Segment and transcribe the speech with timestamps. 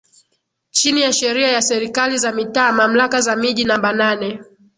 [0.71, 4.39] Chini ya Sheria ya Serikali za Mitaa Mamlaka za Miji namba nane